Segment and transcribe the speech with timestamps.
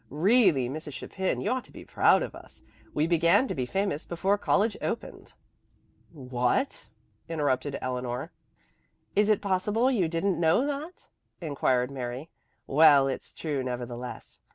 [0.09, 0.93] Really, Mrs.
[0.93, 2.63] Chapin, you ought to be proud of us.
[2.91, 5.35] We began to be famous before college opened"
[6.31, 6.89] "What?"
[7.29, 8.31] interrupted Eleanor.
[9.15, 11.07] "Is it possible you didn't know that?"
[11.39, 12.31] inquired Mary.
[12.65, 14.41] "Well, it's true nevertheless.